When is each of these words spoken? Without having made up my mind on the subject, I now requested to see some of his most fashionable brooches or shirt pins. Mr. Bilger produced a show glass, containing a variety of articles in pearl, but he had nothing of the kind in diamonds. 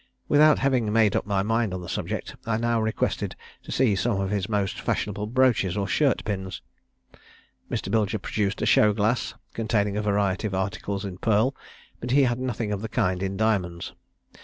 Without 0.27 0.57
having 0.57 0.91
made 0.91 1.15
up 1.15 1.27
my 1.27 1.43
mind 1.43 1.75
on 1.75 1.81
the 1.83 1.87
subject, 1.87 2.35
I 2.47 2.57
now 2.57 2.81
requested 2.81 3.35
to 3.61 3.71
see 3.71 3.95
some 3.95 4.19
of 4.19 4.31
his 4.31 4.49
most 4.49 4.81
fashionable 4.81 5.27
brooches 5.27 5.77
or 5.77 5.87
shirt 5.87 6.25
pins. 6.25 6.63
Mr. 7.69 7.91
Bilger 7.91 8.19
produced 8.19 8.63
a 8.63 8.65
show 8.65 8.93
glass, 8.93 9.35
containing 9.53 9.97
a 9.97 10.01
variety 10.01 10.47
of 10.47 10.55
articles 10.55 11.05
in 11.05 11.19
pearl, 11.19 11.55
but 11.99 12.09
he 12.09 12.23
had 12.23 12.39
nothing 12.39 12.71
of 12.71 12.81
the 12.81 12.89
kind 12.89 13.21
in 13.21 13.37
diamonds. 13.37 13.93